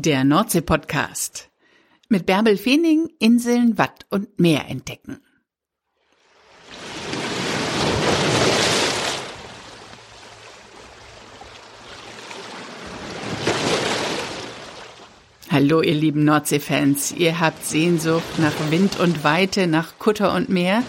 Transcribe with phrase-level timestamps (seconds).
[0.00, 1.50] Der Nordsee-Podcast.
[2.08, 5.18] Mit Bärbel Feening Inseln, Watt und Meer entdecken.
[15.50, 17.10] Hallo, ihr lieben Nordsee-Fans.
[17.10, 20.84] Ihr habt Sehnsucht nach Wind und Weite, nach Kutter und Meer?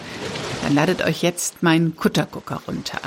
[0.62, 3.00] Dann ladet euch jetzt meinen Kuttergucker runter.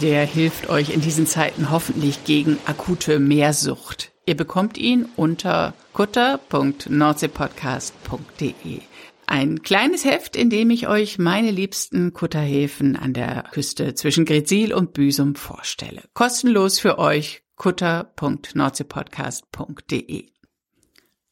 [0.00, 4.13] Der hilft euch in diesen Zeiten hoffentlich gegen akute Meersucht.
[4.26, 8.80] Ihr bekommt ihn unter kutter.nordseepodcast.de.
[9.26, 14.72] Ein kleines Heft, in dem ich euch meine liebsten Kutterhäfen an der Küste zwischen Grezil
[14.72, 16.04] und Büsum vorstelle.
[16.14, 20.26] Kostenlos für euch kutter.nordseepodcast.de.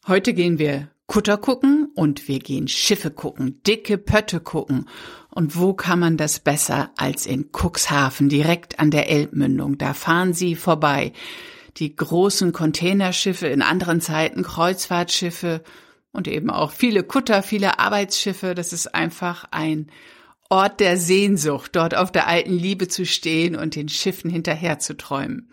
[0.06, 4.88] Heute gehen wir Kutter gucken und wir gehen Schiffe gucken, dicke Pötte gucken.
[5.30, 9.78] Und wo kann man das besser als in Cuxhaven, direkt an der Elbmündung?
[9.78, 11.12] Da fahren sie vorbei
[11.76, 15.62] die großen Containerschiffe, in anderen Zeiten Kreuzfahrtschiffe
[16.12, 18.54] und eben auch viele Kutter, viele Arbeitsschiffe.
[18.54, 19.90] Das ist einfach ein
[20.50, 24.96] Ort der Sehnsucht, dort auf der alten Liebe zu stehen und den Schiffen hinterher zu
[24.96, 25.50] träumen.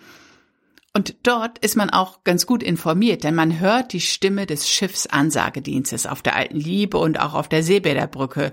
[0.93, 6.07] Und dort ist man auch ganz gut informiert, denn man hört die Stimme des Schiffsansagedienstes
[6.07, 8.51] auf der alten Liebe und auch auf der Seebäderbrücke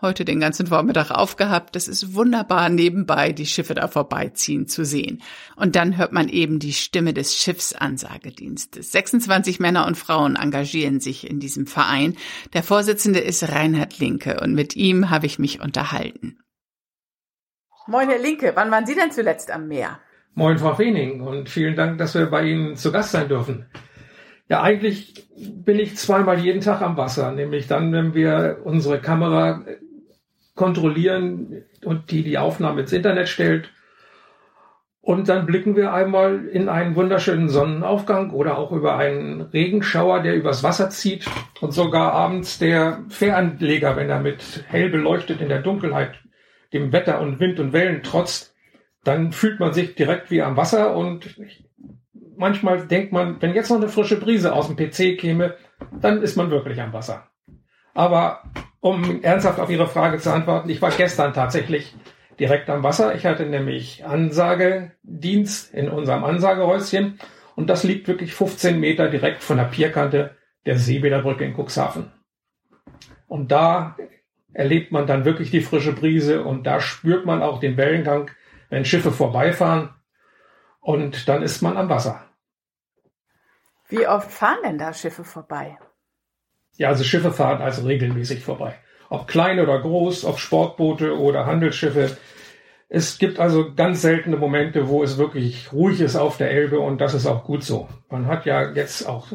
[0.00, 1.74] heute den ganzen Vormittag aufgehabt.
[1.74, 5.22] Das ist wunderbar nebenbei die Schiffe da vorbeiziehen zu sehen.
[5.56, 8.92] Und dann hört man eben die Stimme des Schiffsansagedienstes.
[8.92, 12.16] 26 Männer und Frauen engagieren sich in diesem Verein.
[12.52, 16.38] Der Vorsitzende ist Reinhard Linke und mit ihm habe ich mich unterhalten.
[17.86, 19.98] Moin, Herr Linke, wann waren Sie denn zuletzt am Meer?
[20.34, 23.66] Moin, Frau Feening, und vielen Dank, dass wir bei Ihnen zu Gast sein dürfen.
[24.48, 29.64] Ja, eigentlich bin ich zweimal jeden Tag am Wasser, nämlich dann, wenn wir unsere Kamera
[30.58, 33.70] kontrollieren und die die Aufnahme ins Internet stellt.
[35.00, 40.36] Und dann blicken wir einmal in einen wunderschönen Sonnenaufgang oder auch über einen Regenschauer, der
[40.36, 41.24] übers Wasser zieht.
[41.62, 46.20] Und sogar abends der Fähranleger, wenn er mit hell beleuchtet in der Dunkelheit
[46.74, 48.54] dem Wetter und Wind und Wellen trotzt,
[49.04, 51.40] dann fühlt man sich direkt wie am Wasser und
[52.36, 55.54] manchmal denkt man, wenn jetzt noch eine frische Brise aus dem PC käme,
[56.02, 57.28] dann ist man wirklich am Wasser.
[57.94, 58.42] Aber
[58.80, 61.94] um ernsthaft auf Ihre Frage zu antworten, ich war gestern tatsächlich
[62.38, 63.14] direkt am Wasser.
[63.14, 67.18] Ich hatte nämlich Ansagedienst in unserem Ansagehäuschen
[67.56, 72.12] und das liegt wirklich 15 Meter direkt von der Pierkante der Seebäderbrücke in Cuxhaven.
[73.26, 73.96] Und da
[74.52, 78.30] erlebt man dann wirklich die frische Brise und da spürt man auch den Wellengang,
[78.70, 79.90] wenn Schiffe vorbeifahren
[80.80, 82.24] und dann ist man am Wasser.
[83.88, 85.78] Wie oft fahren denn da Schiffe vorbei?
[86.78, 88.76] Ja, also Schiffe fahren also regelmäßig vorbei.
[89.10, 92.16] Ob klein oder groß, ob Sportboote oder Handelsschiffe.
[92.88, 97.00] Es gibt also ganz seltene Momente, wo es wirklich ruhig ist auf der Elbe und
[97.00, 97.88] das ist auch gut so.
[98.08, 99.26] Man hat ja jetzt auch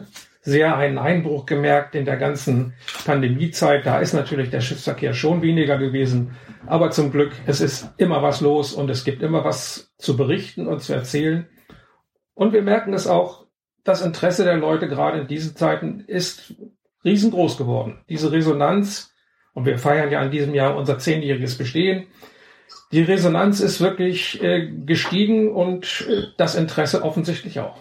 [0.42, 2.74] sehr einen Einbruch gemerkt in der ganzen
[3.06, 3.86] Pandemiezeit.
[3.86, 6.36] Da ist natürlich der Schiffsverkehr schon weniger gewesen.
[6.66, 10.68] Aber zum Glück, es ist immer was los und es gibt immer was zu berichten
[10.68, 11.48] und zu erzählen.
[12.36, 13.46] Und wir merken es auch,
[13.84, 16.56] das Interesse der Leute gerade in diesen Zeiten ist
[17.04, 18.04] riesengroß geworden.
[18.10, 19.14] Diese Resonanz,
[19.54, 22.08] und wir feiern ja in diesem Jahr unser zehnjähriges Bestehen,
[22.92, 27.78] die Resonanz ist wirklich äh, gestiegen und äh, das Interesse offensichtlich auch.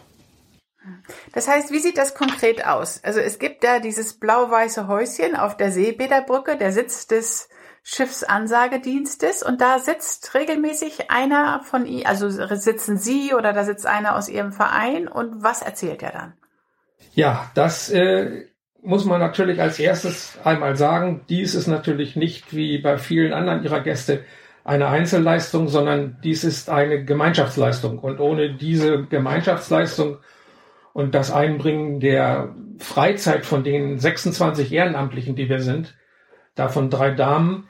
[1.32, 3.02] Das heißt, wie sieht das konkret aus?
[3.04, 7.48] Also es gibt da dieses blau-weiße Häuschen auf der Seebäderbrücke, der Sitz des
[7.84, 14.16] Schiffsansagedienstes und da sitzt regelmäßig einer von Ihnen, also sitzen Sie oder da sitzt einer
[14.16, 16.34] aus Ihrem Verein und was erzählt er dann?
[17.14, 18.46] Ja, das äh,
[18.82, 23.62] muss man natürlich als erstes einmal sagen, dies ist natürlich nicht wie bei vielen anderen
[23.62, 24.24] ihrer Gäste
[24.64, 27.98] eine Einzelleistung, sondern dies ist eine Gemeinschaftsleistung.
[27.98, 30.18] Und ohne diese Gemeinschaftsleistung
[30.92, 35.96] und das Einbringen der Freizeit von den 26 Ehrenamtlichen, die wir sind,
[36.54, 37.68] davon drei Damen,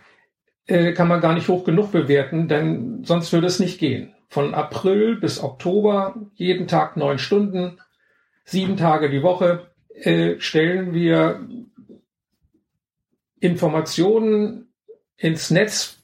[0.66, 4.14] äh, kann man gar nicht hoch genug bewerten, denn sonst würde es nicht gehen.
[4.28, 7.78] Von April bis Oktober jeden Tag neun Stunden,
[8.44, 11.46] sieben Tage die Woche, äh, stellen wir
[13.40, 14.72] Informationen
[15.16, 16.02] ins Netz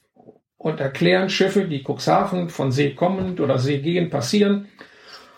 [0.57, 4.67] und erklären Schiffe, die Cuxhaven von See kommend oder See gehend passieren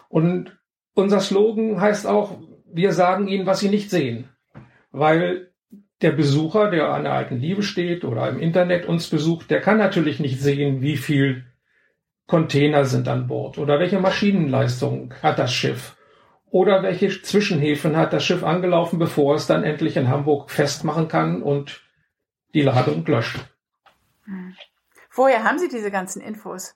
[0.10, 0.58] Und
[0.94, 4.30] unser Slogan heißt auch, wir sagen ihnen, was sie nicht sehen.
[4.92, 5.52] Weil
[6.02, 9.78] der Besucher, der an der alten Liebe steht oder im Internet uns besucht, der kann
[9.78, 11.46] natürlich nicht sehen, wie viel
[12.28, 15.96] Container sind an Bord oder welche Maschinenleistung hat das Schiff
[16.52, 21.42] oder welche Zwischenhäfen hat das Schiff angelaufen, bevor es dann endlich in Hamburg festmachen kann
[21.42, 21.82] und
[22.54, 23.40] die Ladung löscht.
[25.14, 26.76] Woher haben Sie diese ganzen Infos?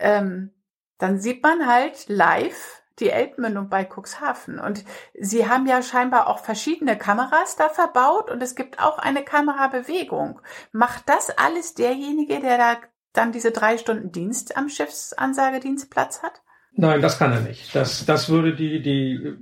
[0.00, 0.50] ähm,
[0.98, 4.58] dann sieht man halt live, die Elbmündung bei Cuxhaven.
[4.58, 4.84] Und
[5.14, 10.40] Sie haben ja scheinbar auch verschiedene Kameras da verbaut und es gibt auch eine Kamerabewegung.
[10.72, 12.76] Macht das alles derjenige, der da
[13.12, 16.42] dann diese drei Stunden Dienst am Schiffsansagedienstplatz hat?
[16.72, 17.74] Nein, das kann er nicht.
[17.74, 19.38] Das, das würde die, die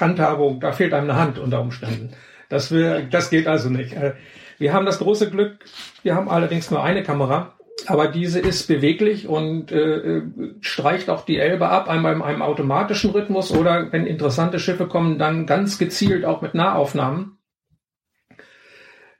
[0.00, 2.10] Handhabung, da fehlt einem eine Hand unter Umständen.
[2.48, 3.92] Das, wir, das geht also nicht.
[3.94, 4.14] Äh,
[4.58, 5.58] wir haben das große Glück,
[6.02, 10.22] wir haben allerdings nur eine Kamera aber diese ist beweglich und äh,
[10.60, 15.18] streicht auch die Elbe ab, einmal in einem automatischen Rhythmus oder wenn interessante Schiffe kommen,
[15.18, 17.38] dann ganz gezielt auch mit Nahaufnahmen.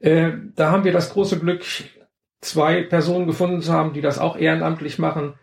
[0.01, 1.65] Äh, da haben wir das große Glück,
[2.41, 5.35] zwei Personen gefunden zu haben, die das auch ehrenamtlich machen.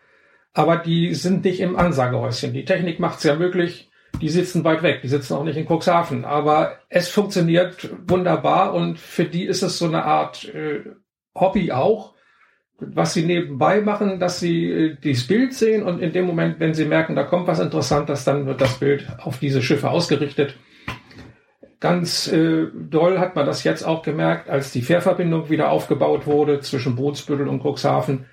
[0.53, 2.53] Aber die sind nicht im Ansagehäuschen.
[2.53, 3.89] Die Technik macht es ja möglich.
[4.21, 5.01] Die sitzen weit weg.
[5.01, 6.25] Die sitzen auch nicht in Cuxhaven.
[6.25, 10.83] Aber es funktioniert wunderbar und für die ist es so eine Art äh,
[11.33, 12.15] Hobby auch
[12.79, 16.73] was sie nebenbei machen, dass sie äh, dieses Bild sehen und in dem Moment, wenn
[16.73, 20.57] sie merken, da kommt was Interessantes, dann wird das Bild auf diese Schiffe ausgerichtet.
[21.79, 26.59] Ganz äh, doll hat man das jetzt auch gemerkt, als die Fährverbindung wieder aufgebaut wurde
[26.59, 28.25] zwischen Bootsbüttel und Cuxhaven.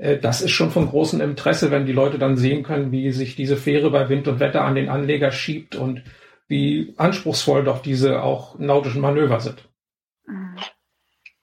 [0.00, 3.36] Äh, das ist schon von großem Interesse, wenn die Leute dann sehen können, wie sich
[3.36, 6.02] diese Fähre bei Wind und Wetter an den Anleger schiebt und
[6.48, 9.68] wie anspruchsvoll doch diese auch nautischen Manöver sind.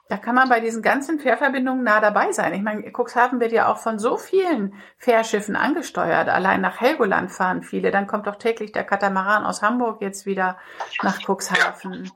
[0.10, 2.54] Da kann man bei diesen ganzen Fährverbindungen nah dabei sein.
[2.54, 6.30] Ich meine, Cuxhaven wird ja auch von so vielen Fährschiffen angesteuert.
[6.30, 7.92] Allein nach Helgoland fahren viele.
[7.92, 10.58] Dann kommt doch täglich der Katamaran aus Hamburg jetzt wieder
[11.04, 12.10] nach Cuxhaven.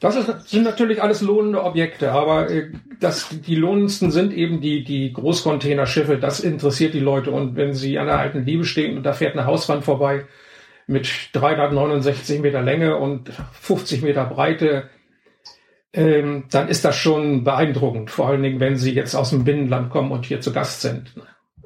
[0.00, 4.84] Das ist, sind natürlich alles lohnende Objekte, aber äh, das, die lohnendsten sind eben die,
[4.84, 6.18] die Großcontainerschiffe.
[6.18, 7.30] Das interessiert die Leute.
[7.30, 10.26] Und wenn sie an der alten Liebe stehen und da fährt eine Hauswand vorbei
[10.86, 14.90] mit 369 Meter Länge und 50 Meter Breite,
[15.92, 19.90] ähm, dann ist das schon beeindruckend, vor allen Dingen, wenn sie jetzt aus dem Binnenland
[19.90, 21.14] kommen und hier zu Gast sind.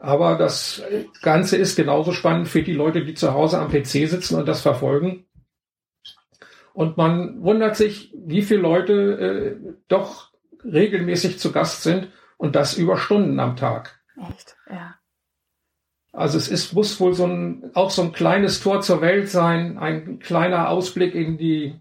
[0.01, 0.83] Aber das
[1.21, 4.63] Ganze ist genauso spannend für die Leute, die zu Hause am PC sitzen und das
[4.63, 5.27] verfolgen.
[6.81, 10.31] Und man wundert sich, wie viele Leute äh, doch
[10.65, 12.09] regelmäßig zu Gast sind
[12.39, 14.01] und das über Stunden am Tag.
[14.17, 14.95] Echt, ja.
[16.11, 19.77] Also es ist, muss wohl so ein, auch so ein kleines Tor zur Welt sein,
[19.77, 21.79] ein kleiner Ausblick in die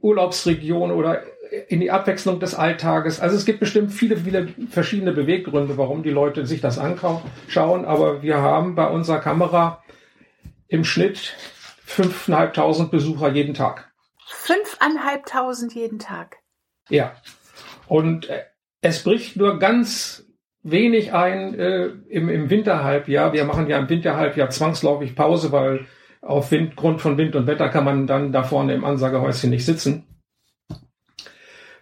[0.00, 1.24] Urlaubsregion oder
[1.68, 3.20] in die Abwechslung des Alltages.
[3.20, 7.84] Also es gibt bestimmt viele, viele verschiedene Beweggründe, warum die Leute sich das anschauen.
[7.84, 9.82] Aber wir haben bei unserer Kamera
[10.66, 11.36] im Schnitt
[11.86, 13.90] fünfeinhalbtausend Besucher jeden Tag.
[14.26, 16.36] Fünfeinhalbtausend jeden Tag.
[16.90, 17.16] Ja.
[17.86, 18.44] Und äh,
[18.82, 20.26] es bricht nur ganz
[20.62, 23.32] wenig ein äh, im, im Winterhalbjahr.
[23.32, 25.86] Wir machen ja im Winterhalbjahr zwangsläufig Pause, weil
[26.22, 29.64] Auf Wind, Grund von Wind und Wetter kann man dann da vorne im Ansagehäuschen nicht
[29.64, 30.06] sitzen.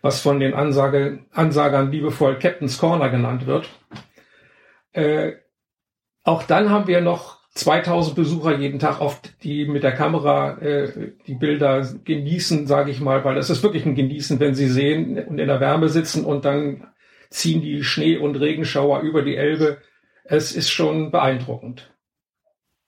[0.03, 3.71] Was von den Ansage, Ansagern liebevoll Captain's Corner genannt wird.
[4.93, 5.37] Äh,
[6.25, 11.13] auch dann haben wir noch 2000 Besucher jeden Tag oft, die mit der Kamera äh,
[11.27, 15.25] die Bilder genießen, sage ich mal, weil es ist wirklich ein Genießen, wenn sie sehen
[15.25, 16.93] und in der Wärme sitzen und dann
[17.31, 19.79] ziehen die Schnee- und Regenschauer über die Elbe.
[20.25, 21.93] Es ist schon beeindruckend.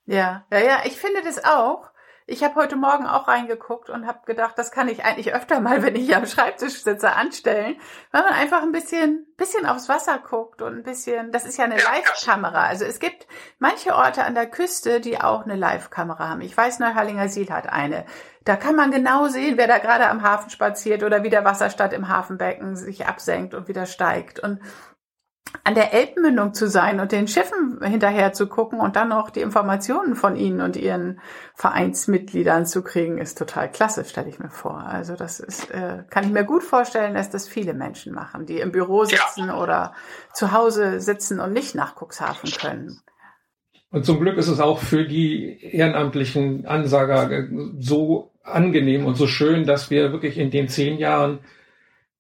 [0.06, 1.90] Ja, ja, ja, ich finde das auch.
[2.28, 5.85] Ich habe heute Morgen auch reingeguckt und habe gedacht, das kann ich eigentlich öfter mal,
[5.85, 7.76] wenn ich hier am Schreibtisch sitze, anstellen,
[8.11, 11.66] weil man einfach ein bisschen, bisschen aufs Wasser guckt und ein bisschen, das ist ja
[11.66, 12.66] eine Live-Kamera.
[12.66, 13.28] Also es gibt
[13.61, 16.40] manche Orte an der Küste, die auch eine Live-Kamera haben.
[16.40, 18.04] Ich weiß, Neuharlinger Siel hat eine.
[18.45, 21.92] Da kann man genau sehen, wer da gerade am Hafen spaziert oder wie der Wasserstand
[21.92, 24.40] im Hafenbecken sich absenkt und wieder steigt.
[24.40, 24.61] Und
[25.64, 29.40] an der Elbmündung zu sein und den Schiffen hinterher zu gucken und dann noch die
[29.40, 31.20] Informationen von ihnen und ihren
[31.54, 34.78] Vereinsmitgliedern zu kriegen, ist total klasse, stelle ich mir vor.
[34.80, 38.58] Also das ist, äh, kann ich mir gut vorstellen, dass das viele Menschen machen, die
[38.58, 39.60] im Büro sitzen ja.
[39.60, 39.94] oder
[40.32, 43.00] zu Hause sitzen und nicht nach Cuxhaven können.
[43.90, 47.46] Und zum Glück ist es auch für die ehrenamtlichen Ansager
[47.78, 51.40] so angenehm und so schön, dass wir wirklich in den zehn Jahren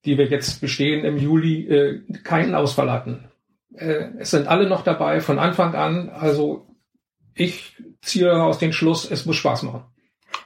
[0.06, 3.25] die wir jetzt bestehen im Juli, äh, keinen Ausfall hatten.
[3.76, 6.08] Äh, es sind alle noch dabei von Anfang an.
[6.08, 6.66] Also
[7.34, 9.84] ich ziehe aus den Schluss, es muss Spaß machen.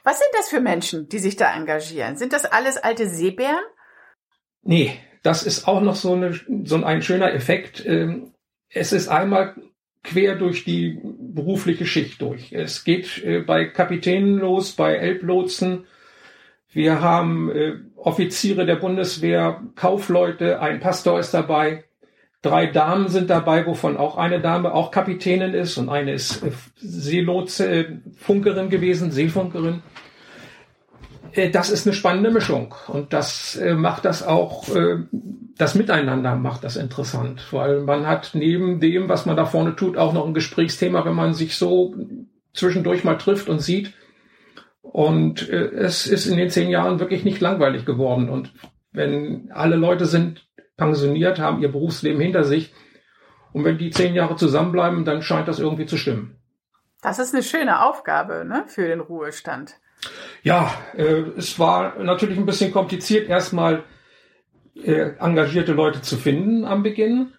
[0.03, 2.17] Was sind das für Menschen, die sich da engagieren?
[2.17, 3.63] Sind das alles alte Seebären?
[4.63, 7.85] Nee, das ist auch noch so, eine, so ein schöner Effekt.
[7.85, 8.33] Ähm,
[8.69, 9.55] es ist einmal
[10.03, 12.51] quer durch die berufliche Schicht durch.
[12.53, 15.85] Es geht äh, bei Kapitänen los, bei Elblotsen,
[16.73, 21.83] wir haben äh, Offiziere der Bundeswehr, Kaufleute, ein Pastor ist dabei,
[22.41, 26.51] drei Damen sind dabei, wovon auch eine Dame auch Kapitänin ist und eine ist äh,
[26.77, 27.85] Seelotse, äh,
[28.69, 29.83] gewesen, Seefunkerin.
[31.33, 34.65] Äh, das ist eine spannende Mischung und das macht das auch,
[35.57, 39.97] das Miteinander macht das interessant, weil man hat neben dem, was man da vorne tut,
[39.97, 41.95] auch noch ein Gesprächsthema, wenn man sich so
[42.53, 43.93] zwischendurch mal trifft und sieht,
[44.81, 48.29] und es ist in den zehn Jahren wirklich nicht langweilig geworden.
[48.29, 48.51] Und
[48.91, 50.43] wenn alle Leute sind
[50.81, 52.73] pensioniert, haben ihr Berufsleben hinter sich,
[53.53, 56.37] und wenn die zehn Jahre zusammenbleiben, dann scheint das irgendwie zu stimmen.
[57.01, 59.75] Das ist eine schöne Aufgabe ne, für den Ruhestand.
[60.41, 63.83] Ja, äh, es war natürlich ein bisschen kompliziert, erstmal
[64.75, 67.33] äh, engagierte Leute zu finden am Beginn.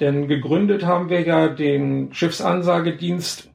[0.00, 3.52] Denn gegründet haben wir ja den Schiffsansagedienst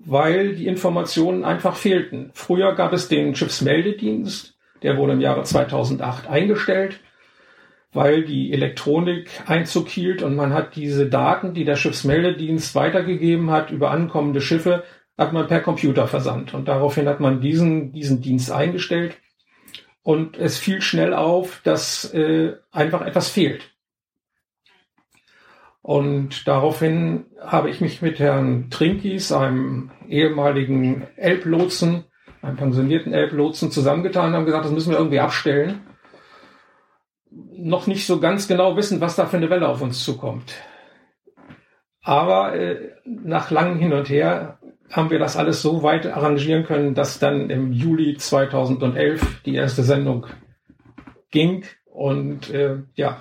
[0.00, 2.30] weil die Informationen einfach fehlten.
[2.32, 7.00] Früher gab es den Schiffsmeldedienst, der wurde im Jahre 2008 eingestellt,
[7.92, 13.70] weil die Elektronik Einzug hielt und man hat diese Daten, die der Schiffsmeldedienst weitergegeben hat
[13.70, 14.84] über ankommende Schiffe,
[15.18, 16.54] hat man per Computer versandt.
[16.54, 19.18] Und daraufhin hat man diesen, diesen Dienst eingestellt.
[20.02, 23.70] Und es fiel schnell auf, dass äh, einfach etwas fehlt.
[25.82, 32.04] Und daraufhin habe ich mich mit Herrn Trinkis, einem ehemaligen Elblotsen,
[32.42, 35.80] einem pensionierten Elblotsen, zusammengetan und haben gesagt, das müssen wir irgendwie abstellen.
[37.30, 40.54] Noch nicht so ganz genau wissen, was da für eine Welle auf uns zukommt.
[42.02, 44.58] Aber äh, nach langem Hin und Her
[44.90, 49.82] haben wir das alles so weit arrangieren können, dass dann im Juli 2011 die erste
[49.82, 50.26] Sendung
[51.30, 51.64] ging.
[51.84, 53.18] Und äh, ja,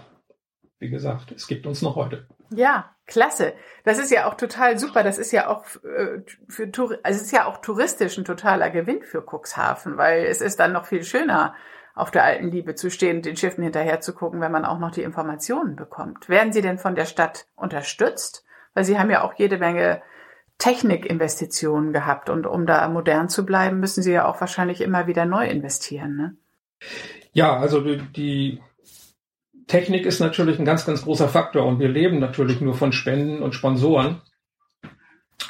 [0.80, 2.28] wie gesagt, es gibt uns noch heute.
[2.52, 3.54] Ja, klasse.
[3.84, 5.04] Das ist ja auch total super.
[5.04, 9.04] Das ist ja auch äh, für also es ist ja auch touristisch ein totaler Gewinn
[9.04, 11.54] für Cuxhaven, weil es ist dann noch viel schöner,
[12.00, 14.92] auf der alten Liebe zu stehen den Schiffen hinterher zu gucken, wenn man auch noch
[14.92, 16.30] die Informationen bekommt.
[16.30, 18.46] Werden Sie denn von der Stadt unterstützt?
[18.74, 20.02] Weil Sie haben ja auch jede Menge
[20.60, 25.26] Technikinvestitionen gehabt und um da modern zu bleiben, müssen Sie ja auch wahrscheinlich immer wieder
[25.26, 26.16] neu investieren.
[26.16, 26.36] Ne?
[27.34, 28.62] Ja, also die
[29.68, 33.42] Technik ist natürlich ein ganz, ganz großer Faktor und wir leben natürlich nur von Spenden
[33.42, 34.22] und Sponsoren.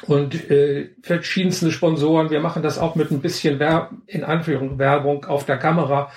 [0.06, 5.24] Und äh, verschiedenste Sponsoren, wir machen das auch mit ein bisschen Werb in Anführung Werbung
[5.24, 6.10] auf der Kamera.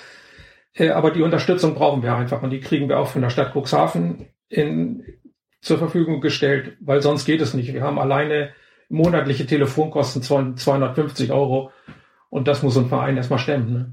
[0.74, 3.54] Äh, aber die Unterstützung brauchen wir einfach und die kriegen wir auch von der Stadt
[3.54, 5.04] Cuxhaven in,
[5.60, 7.72] zur Verfügung gestellt, weil sonst geht es nicht.
[7.72, 8.52] Wir haben alleine
[8.88, 11.70] monatliche Telefonkosten 250 Euro
[12.28, 13.72] und das muss ein Verein erstmal stemmen.
[13.72, 13.92] Ne?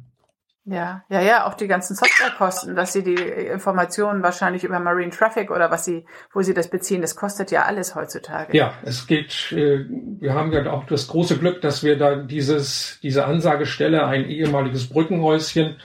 [0.64, 5.50] Ja, ja, ja, auch die ganzen Softwarekosten, dass sie die Informationen wahrscheinlich über Marine Traffic
[5.50, 8.56] oder was sie, wo sie das beziehen, das kostet ja alles heutzutage.
[8.56, 13.00] Ja, es geht, äh, wir haben ja auch das große Glück, dass wir da dieses,
[13.02, 15.78] diese Ansagestelle, ein ehemaliges Brückenhäuschen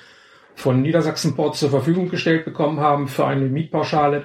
[0.57, 4.25] von Niedersachsenport zur Verfügung gestellt bekommen haben für eine Mietpauschale.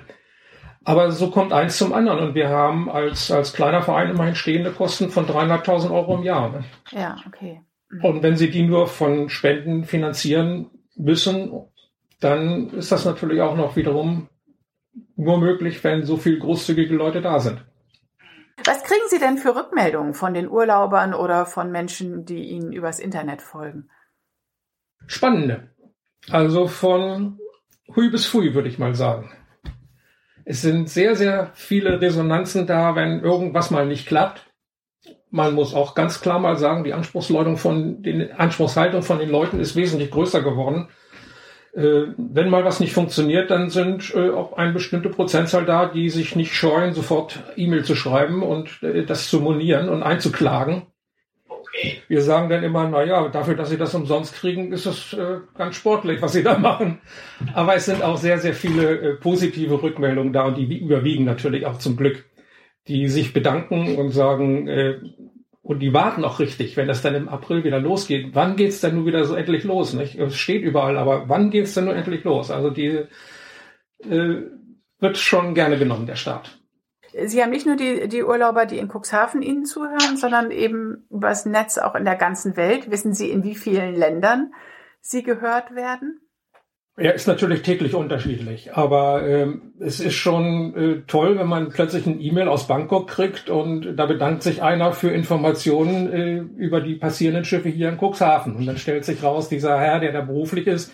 [0.83, 4.71] Aber so kommt eins zum anderen und wir haben als, als kleiner Verein immerhin stehende
[4.71, 6.49] Kosten von 300.000 Euro im Jahr.
[6.49, 6.63] Ne?
[6.89, 7.61] Ja, okay.
[7.89, 8.03] Mhm.
[8.03, 11.51] Und wenn Sie die nur von Spenden finanzieren müssen,
[12.19, 14.29] dann ist das natürlich auch noch wiederum
[15.15, 17.63] nur möglich, wenn so viel großzügige Leute da sind.
[18.65, 22.99] Was kriegen Sie denn für Rückmeldungen von den Urlaubern oder von Menschen, die Ihnen übers
[22.99, 23.89] Internet folgen?
[25.07, 25.71] Spannende.
[26.29, 27.39] Also von
[27.95, 29.31] Hui bis Fui, würde ich mal sagen.
[30.45, 34.47] Es sind sehr, sehr viele Resonanzen da, wenn irgendwas mal nicht klappt.
[35.29, 39.59] Man muss auch ganz klar mal sagen, die Anspruchshaltung von den, Anspruchshaltung von den Leuten
[39.59, 40.89] ist wesentlich größer geworden.
[41.73, 46.09] Äh, wenn mal was nicht funktioniert, dann sind äh, auch eine bestimmte Prozentzahl da, die
[46.09, 50.83] sich nicht scheuen, sofort E-Mail zu schreiben und äh, das zu monieren und einzuklagen.
[52.07, 55.39] Wir sagen dann immer, na ja, dafür, dass sie das umsonst kriegen, ist es äh,
[55.57, 57.01] ganz sportlich, was sie da machen.
[57.53, 61.65] Aber es sind auch sehr, sehr viele äh, positive Rückmeldungen da und die überwiegen natürlich
[61.65, 62.25] auch zum Glück,
[62.87, 64.99] die sich bedanken und sagen, äh,
[65.63, 68.31] und die warten auch richtig, wenn das dann im April wieder losgeht.
[68.33, 69.93] Wann geht's denn nun wieder so endlich los?
[69.93, 70.15] Nicht?
[70.15, 72.49] Es steht überall, aber wann geht's denn nun endlich los?
[72.49, 73.05] Also die
[74.09, 74.35] äh,
[74.99, 76.60] wird schon gerne genommen, der Start.
[77.13, 81.45] Sie haben nicht nur die, die Urlauber, die in Cuxhaven Ihnen zuhören, sondern eben übers
[81.45, 82.89] Netz auch in der ganzen Welt.
[82.89, 84.53] Wissen Sie, in wie vielen Ländern
[85.01, 86.21] Sie gehört werden?
[86.97, 92.05] Er ist natürlich täglich unterschiedlich, aber ähm, es ist schon äh, toll, wenn man plötzlich
[92.05, 96.95] ein E-Mail aus Bangkok kriegt und da bedankt sich einer für Informationen äh, über die
[96.95, 98.55] passierenden Schiffe hier in Cuxhaven.
[98.55, 100.91] Und dann stellt sich raus, dieser Herr, der da beruflich ist,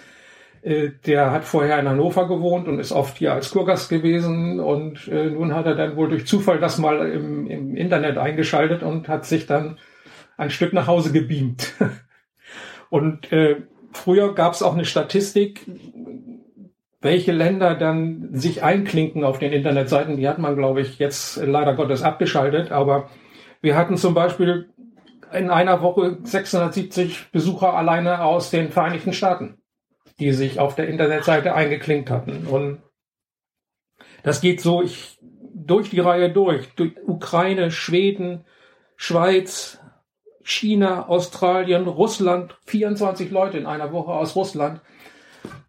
[0.64, 5.30] der hat vorher in Hannover gewohnt und ist oft hier als Kurgast gewesen und äh,
[5.30, 9.26] nun hat er dann wohl durch Zufall das mal im, im Internet eingeschaltet und hat
[9.26, 9.78] sich dann
[10.38, 11.74] ein Stück nach Hause gebeamt.
[12.90, 13.62] und äh,
[13.98, 15.66] Früher gab es auch eine Statistik,
[17.02, 20.18] welche Länder dann sich einklinken auf den Internetseiten.
[20.18, 22.72] Die hat man, glaube ich, jetzt leider Gottes abgeschaltet.
[22.72, 23.10] Aber
[23.62, 24.70] wir hatten zum Beispiel
[25.34, 29.58] in einer Woche 670 Besucher alleine aus den Vereinigten Staaten,
[30.20, 32.48] die sich auf der Internetseite eingeklinkt hatten.
[32.48, 32.82] Und
[34.24, 35.20] das geht so ich,
[35.54, 36.74] durch die Reihe durch.
[36.76, 38.46] durch Ukraine, Schweden,
[38.96, 39.80] Schweiz,
[40.44, 44.82] China, Australien, Russland, 24 Leute in einer Woche aus Russland.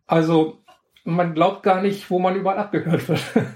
[0.06, 0.58] Also
[1.04, 3.20] man glaubt gar nicht, wo man überall abgehört wird.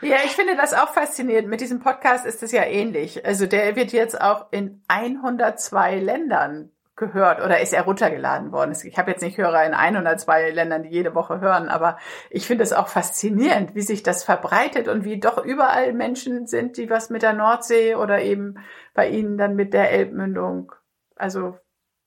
[0.00, 1.48] Ja, ich finde das auch faszinierend.
[1.48, 3.26] Mit diesem Podcast ist es ja ähnlich.
[3.26, 8.76] Also der wird jetzt auch in 102 Ländern gehört oder ist er runtergeladen worden?
[8.84, 11.96] Ich habe jetzt nicht Hörer in 102 Ländern, die jede Woche hören, aber
[12.28, 16.76] ich finde es auch faszinierend, wie sich das verbreitet und wie doch überall Menschen sind,
[16.76, 18.56] die was mit der Nordsee oder eben
[18.94, 20.72] bei ihnen dann mit der Elbmündung,
[21.16, 21.56] also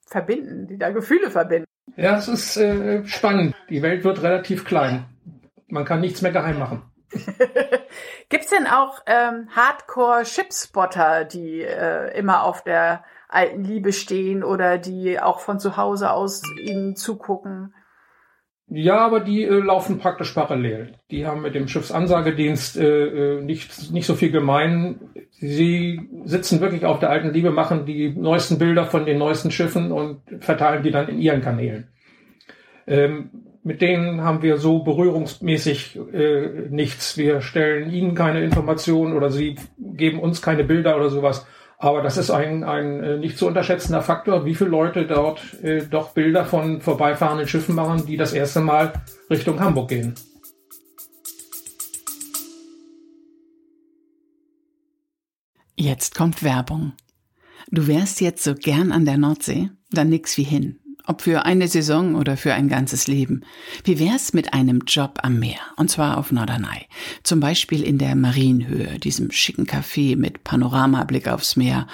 [0.05, 1.65] verbinden, die da Gefühle verbinden.
[1.95, 3.55] Ja, es ist äh, spannend.
[3.69, 5.05] Die Welt wird relativ klein.
[5.67, 6.83] Man kann nichts mehr geheim machen.
[8.29, 15.19] Gibt's denn auch ähm, Hardcore-Shipspotter, die äh, immer auf der alten Liebe stehen oder die
[15.19, 17.73] auch von zu Hause aus ihnen zugucken.
[18.73, 20.93] Ja, aber die äh, laufen praktisch parallel.
[21.11, 24.99] Die haben mit dem Schiffsansagedienst äh, äh, nicht, nicht so viel gemein.
[25.31, 29.91] Sie sitzen wirklich auf der alten Liebe, machen die neuesten Bilder von den neuesten Schiffen
[29.91, 31.89] und verteilen die dann in ihren Kanälen.
[32.87, 33.29] Ähm,
[33.63, 37.17] mit denen haben wir so berührungsmäßig äh, nichts.
[37.17, 41.45] Wir stellen ihnen keine Informationen oder sie geben uns keine Bilder oder sowas.
[41.81, 45.83] Aber das ist ein, ein äh, nicht zu unterschätzender Faktor, wie viele Leute dort äh,
[45.83, 48.93] doch Bilder von vorbeifahrenden Schiffen machen, die das erste Mal
[49.31, 50.13] Richtung Hamburg gehen.
[55.75, 56.93] Jetzt kommt Werbung.
[57.71, 59.71] Du wärst jetzt so gern an der Nordsee?
[59.89, 60.79] Dann nix wie hin.
[61.07, 63.41] Ob für eine Saison oder für ein ganzes Leben.
[63.83, 65.59] Wie wär's mit einem Job am Meer?
[65.75, 66.87] Und zwar auf Norderney.
[67.23, 71.87] Zum Beispiel in der Marienhöhe, diesem schicken Café mit Panoramablick aufs Meer.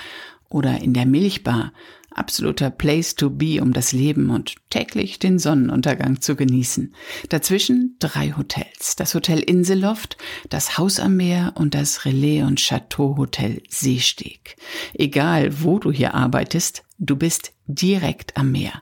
[0.50, 1.72] Oder in der Milchbar.
[2.12, 6.96] Absoluter Place to be, um das Leben und täglich den Sonnenuntergang zu genießen.
[7.30, 8.96] Dazwischen drei Hotels.
[8.96, 10.17] Das Hotel Inselloft,
[10.50, 14.56] das Haus am Meer und das Relais und Chateau Hotel Seesteg.
[14.96, 18.82] Egal, wo du hier arbeitest, du bist direkt am Meer.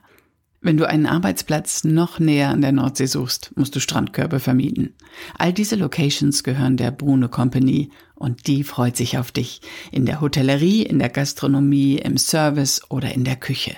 [0.60, 4.94] Wenn du einen Arbeitsplatz noch näher an der Nordsee suchst, musst du Strandkörbe vermieten.
[5.38, 9.60] All diese Locations gehören der Brune Company und die freut sich auf dich.
[9.92, 13.76] In der Hotellerie, in der Gastronomie, im Service oder in der Küche.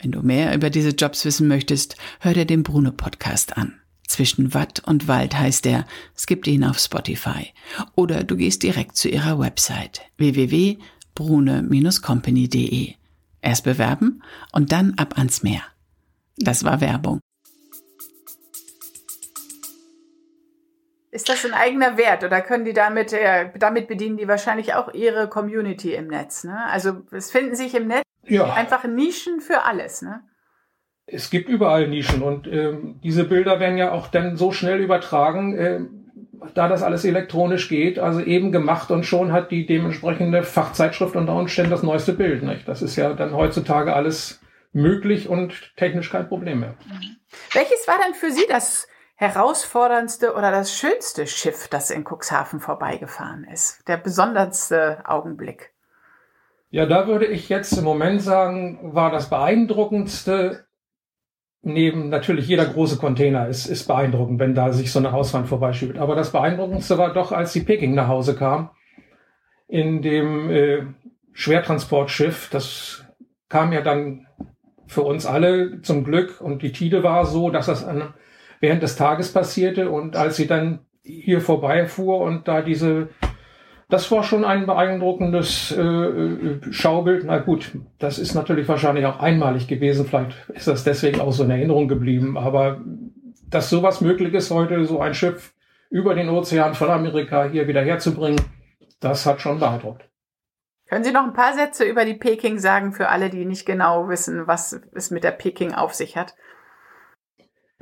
[0.00, 3.80] Wenn du mehr über diese Jobs wissen möchtest, hör dir den Brune Podcast an.
[4.06, 5.84] Zwischen Watt und Wald heißt er.
[6.14, 7.48] Es gibt ihn auf Spotify.
[7.94, 12.94] Oder du gehst direkt zu ihrer Website www.brune-company.de.
[13.42, 15.60] Erst bewerben und dann ab ans Meer.
[16.40, 17.20] Das war Werbung.
[21.10, 24.92] Ist das ein eigener Wert oder können die damit, äh, damit bedienen die wahrscheinlich auch
[24.92, 26.44] ihre Community im Netz?
[26.44, 26.56] Ne?
[26.70, 28.52] Also es finden sich im Netz ja.
[28.52, 30.02] einfach Nischen für alles.
[30.02, 30.20] Ne?
[31.06, 35.56] Es gibt überall Nischen und ähm, diese Bilder werden ja auch dann so schnell übertragen,
[35.56, 35.80] äh,
[36.54, 41.34] da das alles elektronisch geht, also eben gemacht und schon hat die dementsprechende Fachzeitschrift unter
[41.34, 42.42] Umständen das neueste Bild.
[42.42, 42.68] Nicht?
[42.68, 44.40] Das ist ja dann heutzutage alles
[44.72, 46.74] möglich und technisch kein Problem mehr.
[46.86, 47.16] Mhm.
[47.52, 53.44] Welches war denn für Sie das herausforderndste oder das schönste Schiff, das in Cuxhaven vorbeigefahren
[53.44, 53.86] ist?
[53.88, 55.72] Der besonderste Augenblick?
[56.70, 60.68] Ja, da würde ich jetzt im Moment sagen, war das beeindruckendste
[61.62, 65.98] neben natürlich jeder große Container ist, ist beeindruckend, wenn da sich so eine Hauswand vorbeischiebt.
[65.98, 68.70] Aber das beeindruckendste war doch, als die Peking nach Hause kam,
[69.66, 70.86] in dem äh,
[71.32, 72.48] Schwertransportschiff.
[72.50, 73.04] Das
[73.48, 74.26] kam ja dann
[74.88, 78.14] für uns alle zum Glück und die Tide war so, dass das an,
[78.60, 83.08] während des Tages passierte und als sie dann hier vorbeifuhr und da diese
[83.90, 87.24] das war schon ein beeindruckendes äh, äh, Schaubild.
[87.24, 90.04] Na gut, das ist natürlich wahrscheinlich auch einmalig gewesen.
[90.04, 92.36] Vielleicht ist das deswegen auch so in Erinnerung geblieben.
[92.36, 92.82] Aber
[93.48, 95.54] dass sowas möglich ist, heute so ein Schiff
[95.88, 98.40] über den Ozean von Amerika hier wieder herzubringen,
[99.00, 100.07] das hat schon beeindruckt.
[100.88, 104.08] Können Sie noch ein paar Sätze über die Peking sagen für alle, die nicht genau
[104.08, 106.34] wissen, was es mit der Peking auf sich hat?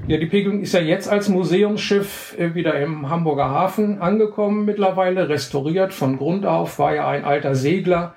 [0.09, 5.29] Ja, die Peking ist ja jetzt als Museumsschiff äh, wieder im Hamburger Hafen angekommen mittlerweile,
[5.29, 8.15] restauriert von Grund auf, war ja ein alter Segler,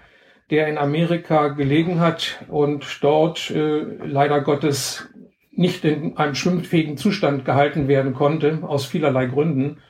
[0.50, 5.10] der in Amerika gelegen hat und dort äh, leider Gottes
[5.52, 9.82] nicht in einem schwimmfähigen Zustand gehalten werden konnte, aus vielerlei Gründen.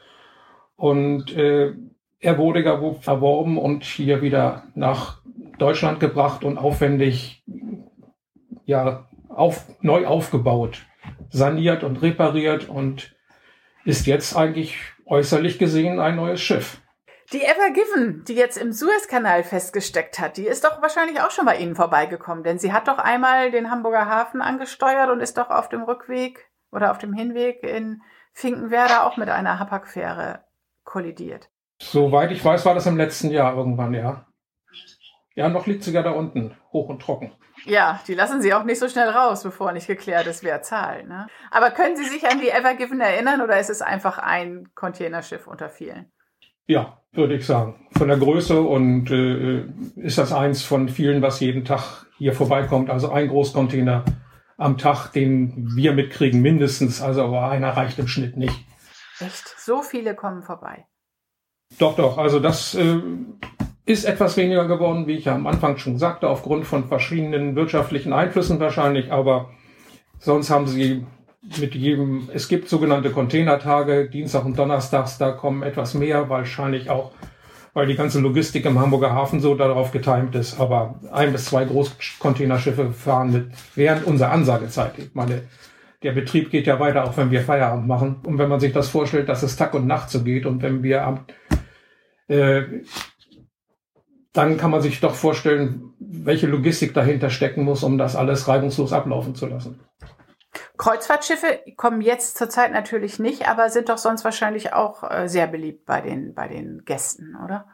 [0.75, 1.73] Und äh,
[2.19, 5.21] er wurde gar erworben und hier wieder nach
[5.58, 7.43] Deutschland gebracht und aufwendig
[8.65, 10.86] ja auf, neu aufgebaut
[11.29, 13.15] saniert und repariert und
[13.86, 16.82] ist jetzt eigentlich äußerlich gesehen ein neues Schiff.
[17.32, 21.45] Die Ever Given, die jetzt im Suezkanal festgesteckt hat, die ist doch wahrscheinlich auch schon
[21.45, 25.51] bei Ihnen vorbeigekommen, denn sie hat doch einmal den Hamburger Hafen angesteuert und ist doch
[25.51, 28.01] auf dem Rückweg oder auf dem Hinweg in
[28.34, 30.43] Finkenwerder auch mit einer Hapag-Fähre
[30.84, 31.49] kollidiert.
[31.82, 34.26] Soweit ich weiß, war das im letzten Jahr irgendwann, ja.
[35.36, 37.32] Ja, noch liegt sie ja da unten, hoch und trocken.
[37.65, 41.08] Ja, die lassen sie auch nicht so schnell raus, bevor nicht geklärt ist, wer zahlt.
[41.08, 41.28] Ne?
[41.52, 45.48] Aber können Sie sich an die Ever Given erinnern oder ist es einfach ein Containerschiff
[45.48, 46.12] unter vielen?
[46.68, 47.88] Ja, würde ich sagen.
[47.92, 49.65] Von der Größe und äh,
[49.96, 52.89] ist das eins von vielen, was jeden Tag hier vorbeikommt.
[52.89, 54.06] Also ein Großcontainer
[54.58, 57.02] am Tag, den wir mitkriegen, mindestens.
[57.02, 58.65] Also aber einer reicht im Schnitt nicht.
[59.20, 59.56] Echt?
[59.58, 60.86] So viele kommen vorbei?
[61.77, 62.17] Doch, doch.
[62.17, 62.99] Also das äh,
[63.86, 68.13] ist etwas weniger geworden, wie ich ja am Anfang schon sagte, aufgrund von verschiedenen wirtschaftlichen
[68.13, 69.49] Einflüssen wahrscheinlich, aber
[70.19, 71.05] sonst haben sie
[71.60, 77.12] mit jedem, es gibt sogenannte Containertage, Dienstag und Donnerstags, da kommen etwas mehr, wahrscheinlich auch,
[77.73, 81.63] weil die ganze Logistik im Hamburger Hafen so darauf getimt ist, aber ein bis zwei
[81.63, 84.97] Großcontainerschiffe fahren mit während unserer Ansagezeit.
[84.97, 85.43] Ich meine,
[86.03, 88.17] der Betrieb geht ja weiter, auch wenn wir Feierabend machen.
[88.23, 90.82] Und wenn man sich das vorstellt, dass es Tag und Nacht so geht und wenn
[90.82, 91.25] wir am
[92.30, 92.84] äh,
[94.34, 98.94] dann kann man sich doch vorstellen, welche Logistik dahinter stecken muss, um das alles reibungslos
[98.94, 99.80] ablaufen zu lassen.
[100.78, 105.86] Kreuzfahrtschiffe kommen jetzt zurzeit natürlich nicht, aber sind doch sonst wahrscheinlich auch äh, sehr beliebt
[105.86, 107.68] bei den, bei den Gästen, oder?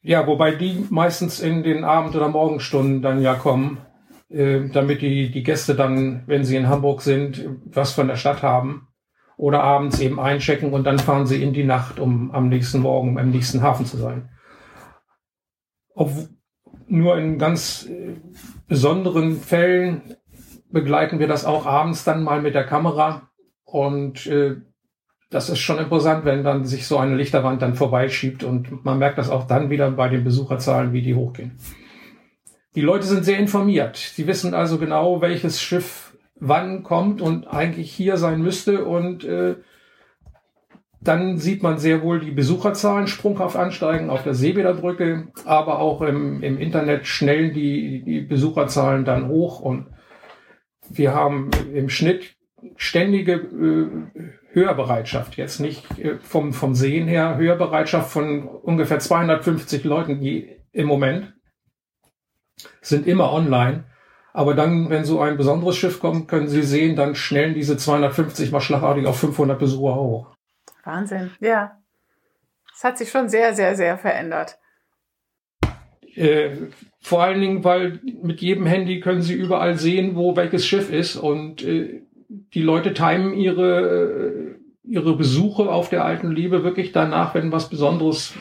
[0.00, 3.78] Ja, wobei die meistens in den Abend- oder Morgenstunden dann ja kommen,
[4.28, 8.42] äh, damit die, die Gäste dann, wenn sie in Hamburg sind, was von der Stadt
[8.42, 8.88] haben
[9.36, 13.18] oder abends eben einchecken und dann fahren sie in die Nacht, um am nächsten Morgen
[13.18, 14.28] im nächsten Hafen zu sein
[15.94, 16.10] ob
[16.86, 18.16] nur in ganz äh,
[18.68, 20.16] besonderen Fällen
[20.70, 23.30] begleiten wir das auch abends dann mal mit der Kamera
[23.64, 24.56] und äh,
[25.30, 29.18] das ist schon imposant, wenn dann sich so eine Lichterwand dann vorbeischiebt und man merkt
[29.18, 31.58] das auch dann wieder bei den Besucherzahlen, wie die hochgehen.
[32.76, 33.96] Die Leute sind sehr informiert.
[33.96, 36.13] Sie wissen also genau, welches Schiff
[36.48, 39.56] wann kommt und eigentlich hier sein müsste und äh,
[41.00, 46.42] dann sieht man sehr wohl die Besucherzahlen sprunghaft ansteigen auf der Seebäderbrücke, aber auch im,
[46.42, 49.88] im Internet schnellen die, die Besucherzahlen dann hoch und
[50.88, 52.36] wir haben im Schnitt
[52.76, 60.20] ständige äh, Hörbereitschaft, jetzt nicht äh, vom, vom Sehen her, Hörbereitschaft von ungefähr 250 Leuten
[60.20, 61.34] die im Moment,
[62.80, 63.84] sind immer online.
[64.34, 68.52] Aber dann, wenn so ein besonderes Schiff kommt, können Sie sehen, dann schnellen diese 250
[68.52, 70.26] mal schlagartig auf 500 Besucher hoch.
[70.84, 71.78] Wahnsinn, ja.
[72.76, 74.58] Es hat sich schon sehr, sehr, sehr verändert.
[76.14, 76.56] Äh,
[77.00, 81.16] vor allen Dingen, weil mit jedem Handy können sie überall sehen, wo welches Schiff ist
[81.16, 87.52] und äh, die Leute timen ihre ihre Besuche auf der alten Liebe wirklich danach, wenn
[87.52, 88.34] was Besonderes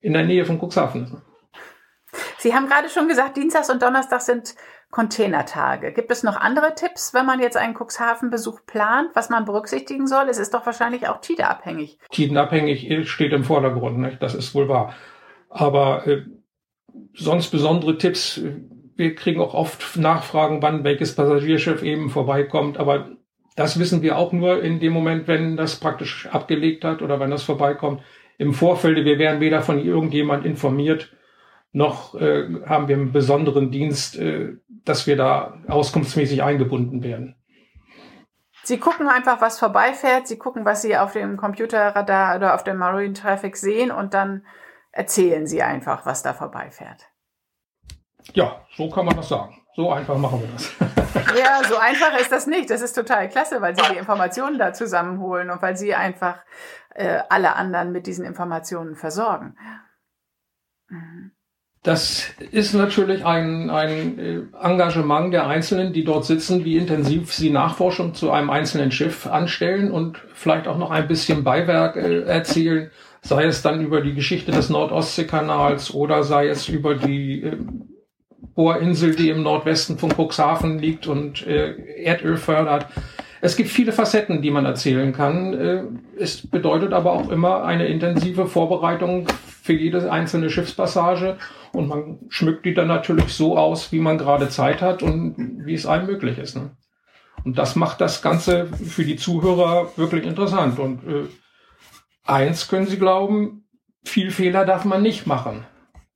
[0.00, 1.16] in der Nähe von Cuxhaven ist.
[2.38, 4.54] Sie haben gerade schon gesagt, Dienstags und Donnerstags sind
[4.90, 5.92] Containertage.
[5.92, 10.28] Gibt es noch andere Tipps, wenn man jetzt einen Cuxhaven-Besuch plant, was man berücksichtigen soll?
[10.28, 11.98] Es ist doch wahrscheinlich auch tideabhängig.
[12.10, 14.22] Tidenabhängig steht im Vordergrund, nicht?
[14.22, 14.94] das ist wohl wahr.
[15.50, 16.22] Aber äh,
[17.14, 18.40] sonst besondere Tipps.
[18.96, 22.78] Wir kriegen auch oft Nachfragen, wann welches Passagierschiff eben vorbeikommt.
[22.78, 23.10] Aber
[23.56, 27.30] das wissen wir auch nur in dem Moment, wenn das praktisch abgelegt hat oder wenn
[27.30, 28.02] das vorbeikommt.
[28.38, 31.12] Im Vorfeld, wir werden weder von irgendjemand informiert,
[31.72, 37.36] noch äh, haben wir einen besonderen Dienst, äh, dass wir da auskunftsmäßig eingebunden werden.
[38.64, 40.26] Sie gucken einfach, was vorbeifährt.
[40.26, 44.44] Sie gucken, was Sie auf dem Computerradar oder auf dem Marine Traffic sehen und dann
[44.92, 47.08] erzählen Sie einfach, was da vorbeifährt.
[48.34, 49.56] Ja, so kann man das sagen.
[49.74, 50.72] So einfach machen wir das.
[51.38, 52.68] ja, so einfach ist das nicht.
[52.68, 56.40] Das ist total klasse, weil Sie die Informationen da zusammenholen und weil Sie einfach
[56.94, 59.56] äh, alle anderen mit diesen Informationen versorgen.
[60.88, 61.32] Mhm.
[61.84, 67.50] Das ist natürlich ein, ein äh, Engagement der Einzelnen, die dort sitzen, wie intensiv sie
[67.50, 72.90] Nachforschung zu einem einzelnen Schiff anstellen und vielleicht auch noch ein bisschen Beiwerk äh, erzählen,
[73.22, 77.56] sei es dann über die Geschichte des Nordostseekanals oder sei es über die äh,
[78.54, 82.86] Bohrinsel, die im Nordwesten von Cuxhaven liegt und äh, Erdöl fördert.
[83.40, 86.00] Es gibt viele Facetten, die man erzählen kann.
[86.18, 89.28] Es bedeutet aber auch immer eine intensive Vorbereitung
[89.62, 91.36] für jede einzelne Schiffspassage
[91.72, 95.74] und man schmückt die dann natürlich so aus, wie man gerade Zeit hat und wie
[95.74, 96.56] es einem möglich ist.
[96.56, 96.70] Ne?
[97.44, 100.78] Und das macht das Ganze für die Zuhörer wirklich interessant.
[100.78, 101.26] Und äh,
[102.24, 103.64] eins können Sie glauben,
[104.04, 105.64] viel Fehler darf man nicht machen.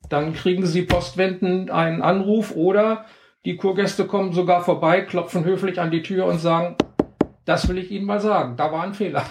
[0.08, 3.04] Dann kriegen Sie postwendend einen Anruf oder
[3.44, 6.76] die Kurgäste kommen sogar vorbei, klopfen höflich an die Tür und sagen,
[7.44, 9.24] das will ich Ihnen mal sagen, da war ein Fehler.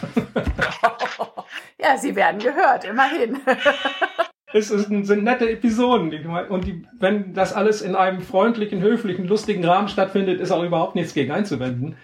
[1.79, 3.39] ja, Sie werden gehört, immerhin.
[4.53, 6.13] es ist, sind nette Episoden.
[6.49, 10.93] Und die, wenn das alles in einem freundlichen, höflichen, lustigen Rahmen stattfindet, ist auch überhaupt
[10.95, 11.97] nichts gegen einzuwenden.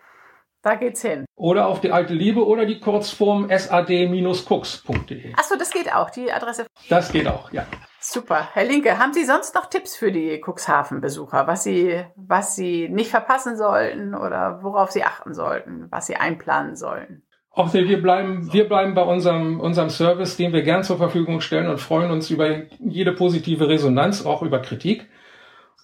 [0.65, 1.25] Da geht's hin.
[1.35, 5.33] Oder auf die alte Liebe oder die Kurzform sad-cux.de.
[5.35, 6.65] Achso, das geht auch, die Adresse.
[6.89, 7.67] Das geht auch, ja.
[7.99, 8.49] Super.
[8.51, 13.11] Herr Linke, haben Sie sonst noch Tipps für die Cuxhaven-Besucher, was sie, was sie nicht
[13.11, 17.21] verpassen sollten oder worauf sie achten sollten, was sie einplanen sollen?
[17.51, 21.69] Auch wir bleiben, wir bleiben bei unserem, unserem Service, den wir gern zur Verfügung stellen
[21.69, 25.07] und freuen uns über jede positive Resonanz, auch über Kritik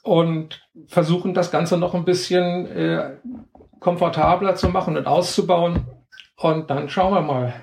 [0.03, 3.17] und versuchen das Ganze noch ein bisschen äh,
[3.81, 5.87] komfortabler zu machen und auszubauen.
[6.37, 7.53] Und dann schauen wir mal.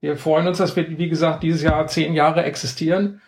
[0.00, 3.22] Wir freuen uns, dass wir, wie gesagt, dieses Jahr zehn Jahre existieren.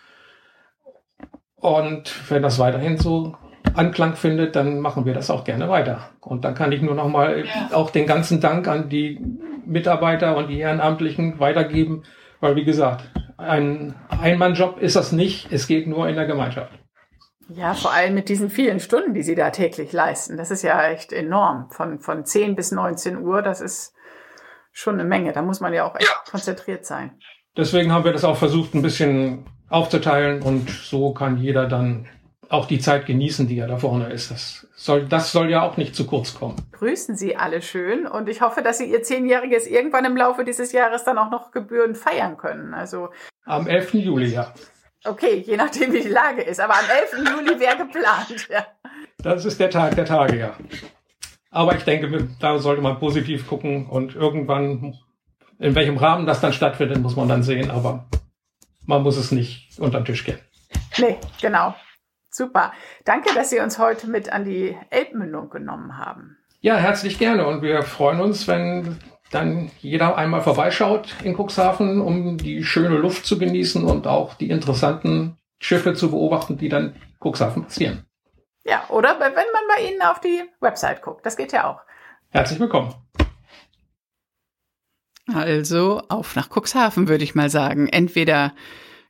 [1.54, 3.36] Und wenn das weiterhin so
[3.74, 6.10] Anklang findet, dann machen wir das auch gerne weiter.
[6.20, 7.74] Und dann kann ich nur noch mal ja.
[7.76, 9.20] auch den ganzen Dank an die
[9.64, 12.02] Mitarbeiter und die Ehrenamtlichen weitergeben,
[12.40, 15.50] weil wie gesagt, ein Einmannjob ist das nicht.
[15.52, 16.72] Es geht nur in der Gemeinschaft.
[17.48, 20.36] Ja, vor allem mit diesen vielen Stunden, die Sie da täglich leisten.
[20.36, 21.70] Das ist ja echt enorm.
[21.70, 23.94] Von, von 10 bis 19 Uhr, das ist
[24.72, 25.32] schon eine Menge.
[25.32, 26.30] Da muss man ja auch echt ja.
[26.30, 27.18] konzentriert sein.
[27.56, 32.08] Deswegen haben wir das auch versucht, ein bisschen aufzuteilen und so kann jeder dann
[32.48, 34.30] auch die Zeit genießen, die ja da vorne ist.
[34.30, 36.56] Das soll, das soll ja auch nicht zu kurz kommen.
[36.72, 40.72] Grüßen Sie alle schön und ich hoffe, dass Sie Ihr Zehnjähriges irgendwann im Laufe dieses
[40.72, 42.74] Jahres dann auch noch gebührend feiern können.
[42.74, 43.08] Also
[43.44, 43.94] am 11.
[43.94, 44.52] Juli, ja.
[45.04, 46.60] Okay, je nachdem, wie die Lage ist.
[46.60, 47.30] Aber am 11.
[47.30, 48.48] Juli wäre geplant.
[48.50, 48.66] Ja.
[49.18, 50.56] Das ist der Tag der Tage, ja.
[51.50, 54.98] Aber ich denke, da sollte man positiv gucken und irgendwann,
[55.58, 57.70] in welchem Rahmen das dann stattfindet, muss man dann sehen.
[57.70, 58.06] Aber
[58.86, 60.38] man muss es nicht unter den Tisch gehen.
[60.98, 61.74] Nee, genau.
[62.30, 62.72] Super.
[63.04, 66.36] Danke, dass Sie uns heute mit an die Elbmündung genommen haben.
[66.60, 67.46] Ja, herzlich gerne.
[67.46, 68.98] Und wir freuen uns, wenn
[69.34, 74.50] dann jeder einmal vorbeischaut in Cuxhaven, um die schöne Luft zu genießen und auch die
[74.50, 78.04] interessanten Schiffe zu beobachten, die dann Cuxhaven passieren.
[78.64, 79.44] Ja, oder wenn man
[79.76, 81.26] bei Ihnen auf die Website guckt.
[81.26, 81.80] Das geht ja auch.
[82.30, 82.94] Herzlich willkommen.
[85.32, 87.88] Also auf nach Cuxhaven, würde ich mal sagen.
[87.88, 88.54] Entweder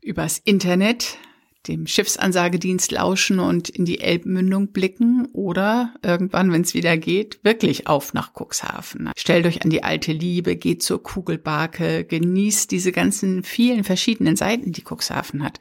[0.00, 1.18] übers Internet
[1.66, 7.86] dem Schiffsansagedienst lauschen und in die Elbmündung blicken oder irgendwann, wenn es wieder geht, wirklich
[7.86, 9.10] auf nach Cuxhaven.
[9.16, 14.72] Stellt euch an die alte Liebe, geht zur Kugelbarke, genießt diese ganzen vielen verschiedenen Seiten,
[14.72, 15.58] die Cuxhaven hat.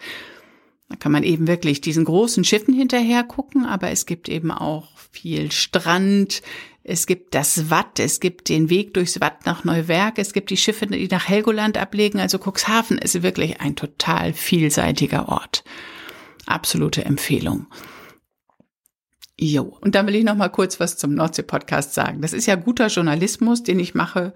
[0.89, 4.89] Da kann man eben wirklich diesen großen Schiffen hinterher gucken, aber es gibt eben auch
[5.11, 6.41] viel Strand,
[6.83, 10.57] es gibt das Watt, es gibt den Weg durchs Watt nach Neuwerk, es gibt die
[10.57, 12.19] Schiffe, die nach Helgoland ablegen.
[12.19, 15.63] Also Cuxhaven ist wirklich ein total vielseitiger Ort.
[16.45, 17.67] Absolute Empfehlung.
[19.39, 22.21] Jo, und dann will ich noch mal kurz was zum Nordsee-Podcast sagen.
[22.21, 24.33] Das ist ja guter Journalismus, den ich mache,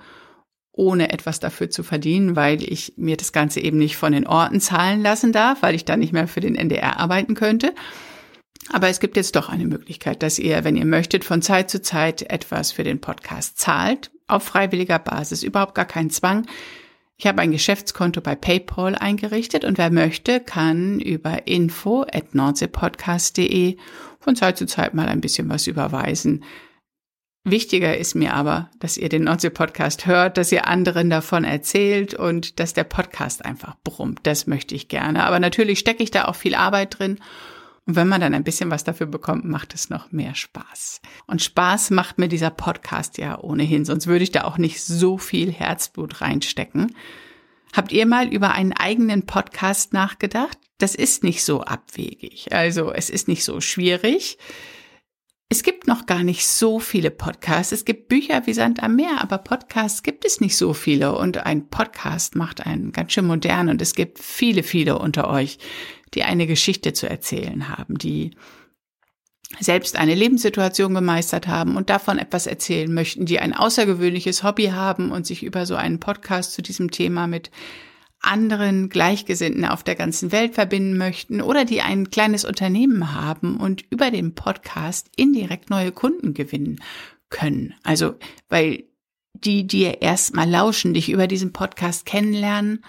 [0.72, 4.60] ohne etwas dafür zu verdienen, weil ich mir das Ganze eben nicht von den Orten
[4.60, 7.74] zahlen lassen darf, weil ich dann nicht mehr für den NDR arbeiten könnte.
[8.72, 11.82] Aber es gibt jetzt doch eine Möglichkeit, dass ihr, wenn ihr möchtet, von Zeit zu
[11.82, 16.46] Zeit etwas für den Podcast zahlt, auf freiwilliger Basis, überhaupt gar kein Zwang.
[17.20, 23.78] Ich habe ein Geschäftskonto bei PayPal eingerichtet und wer möchte, kann über info at nordseepodcast.de
[24.20, 26.44] von Zeit zu Zeit mal ein bisschen was überweisen.
[27.44, 32.60] Wichtiger ist mir aber, dass ihr den Nordsee-Podcast hört, dass ihr anderen davon erzählt und
[32.60, 34.20] dass der Podcast einfach brummt.
[34.24, 35.24] Das möchte ich gerne.
[35.24, 37.20] Aber natürlich stecke ich da auch viel Arbeit drin
[37.88, 41.02] und wenn man dann ein bisschen was dafür bekommt, macht es noch mehr Spaß.
[41.26, 45.18] Und Spaß macht mir dieser Podcast ja ohnehin, sonst würde ich da auch nicht so
[45.18, 46.94] viel Herzblut reinstecken.
[47.72, 50.58] Habt ihr mal über einen eigenen Podcast nachgedacht?
[50.80, 52.52] Das ist nicht so abwegig.
[52.52, 54.38] Also es ist nicht so schwierig.
[55.50, 57.72] Es gibt noch gar nicht so viele Podcasts.
[57.72, 61.18] Es gibt Bücher wie Sand am Meer, aber Podcasts gibt es nicht so viele.
[61.18, 63.70] Und ein Podcast macht einen ganz schön modern.
[63.70, 65.58] Und es gibt viele, viele unter euch,
[66.14, 68.32] die eine Geschichte zu erzählen haben, die
[69.62, 75.12] selbst eine Lebenssituation gemeistert haben und davon etwas erzählen möchten, die ein außergewöhnliches Hobby haben
[75.12, 77.52] und sich über so einen Podcast zu diesem Thema mit
[78.20, 83.86] anderen Gleichgesinnten auf der ganzen Welt verbinden möchten oder die ein kleines Unternehmen haben und
[83.90, 86.82] über den Podcast indirekt neue Kunden gewinnen
[87.30, 87.76] können.
[87.84, 88.16] Also,
[88.50, 88.84] weil
[89.34, 92.84] die dir erstmal lauschen, dich über diesen Podcast kennenlernen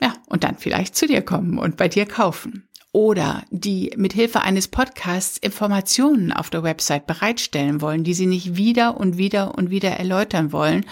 [0.00, 2.66] ja, und dann vielleicht zu dir kommen und bei dir kaufen.
[2.92, 8.56] Oder die mit Hilfe eines Podcasts Informationen auf der Website bereitstellen wollen, die sie nicht
[8.56, 10.84] wieder und wieder und wieder erläutern wollen,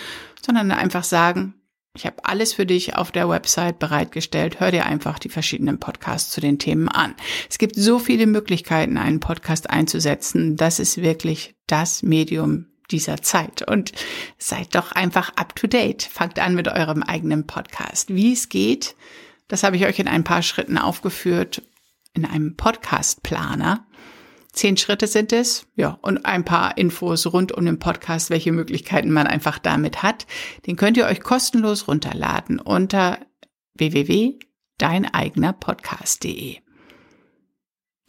[0.44, 1.54] sondern einfach sagen,
[1.94, 4.60] ich habe alles für dich auf der Website bereitgestellt.
[4.60, 7.14] Hör dir einfach die verschiedenen Podcasts zu den Themen an.
[7.50, 10.56] Es gibt so viele Möglichkeiten, einen Podcast einzusetzen.
[10.56, 13.68] Das ist wirklich das Medium dieser Zeit.
[13.68, 13.92] Und
[14.38, 16.04] seid doch einfach up to date.
[16.04, 18.14] Fangt an mit eurem eigenen Podcast.
[18.14, 18.94] Wie es geht,
[19.48, 21.62] das habe ich euch in ein paar Schritten aufgeführt
[22.14, 23.86] in einem Podcast-Planer.
[24.58, 29.12] Zehn Schritte sind es, ja, und ein paar Infos rund um den Podcast, welche Möglichkeiten
[29.12, 30.26] man einfach damit hat.
[30.66, 33.20] Den könnt ihr euch kostenlos runterladen unter
[33.74, 36.56] www.deineigenerpodcast.de.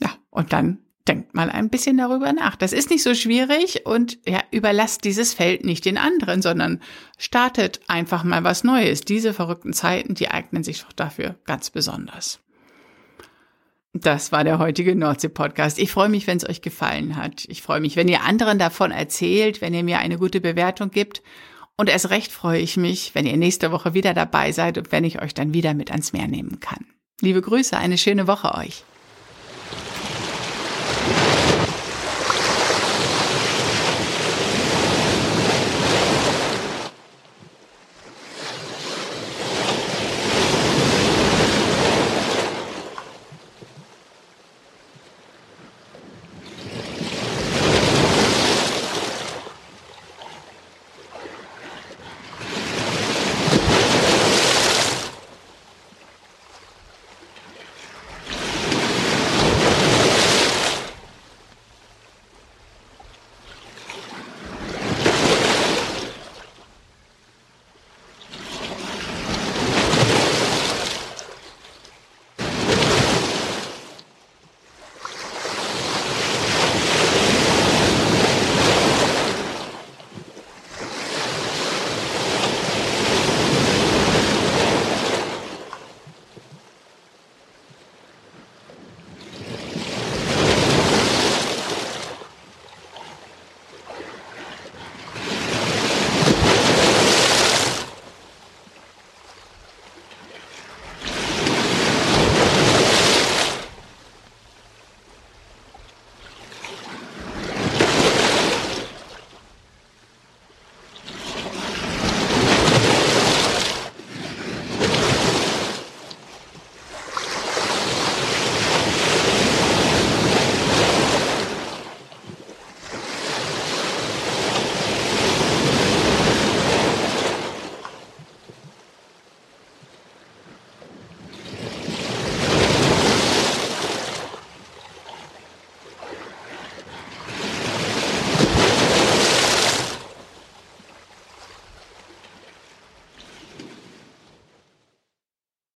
[0.02, 2.56] Ja, und dann denkt mal ein bisschen darüber nach.
[2.56, 6.82] Das ist nicht so schwierig und ja, überlasst dieses Feld nicht den anderen, sondern
[7.20, 9.02] startet einfach mal was Neues.
[9.02, 12.40] Diese verrückten Zeiten, die eignen sich doch dafür ganz besonders.
[13.94, 15.80] Das war der heutige Nordsee-Podcast.
[15.80, 17.46] Ich freue mich, wenn es euch gefallen hat.
[17.48, 21.24] Ich freue mich, wenn ihr anderen davon erzählt, wenn ihr mir eine gute Bewertung gibt.
[21.76, 25.06] Und erst recht freue ich mich, wenn ihr nächste Woche wieder dabei seid und wenn
[25.06, 26.86] ich euch dann wieder mit ans Meer nehmen kann.
[27.22, 28.84] Liebe Grüße, eine schöne Woche euch.